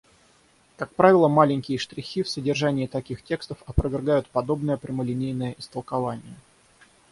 [0.77, 6.33] Как правило, маленькие штрихи в содержании таких текстов опровергают подобное прямолинейное истолкование.